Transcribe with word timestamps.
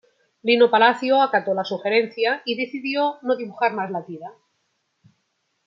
Lino 0.41 0.71
Palacio 0.71 1.21
acató 1.21 1.53
la 1.53 1.63
sugerencia 1.63 2.41
y 2.43 2.55
decidió 2.55 3.19
no 3.21 3.35
dibujar 3.37 3.73
más 3.73 3.91
la 3.91 4.03
tira. 4.03 4.31